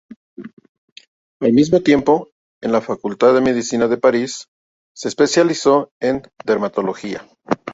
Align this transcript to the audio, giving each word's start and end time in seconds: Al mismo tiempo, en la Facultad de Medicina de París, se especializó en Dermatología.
Al 1.41 1.53
mismo 1.53 1.79
tiempo, 1.81 2.31
en 2.63 2.71
la 2.71 2.81
Facultad 2.81 3.35
de 3.35 3.41
Medicina 3.41 3.87
de 3.87 3.97
París, 3.97 4.47
se 4.95 5.09
especializó 5.09 5.91
en 5.99 6.23
Dermatología. 6.43 7.23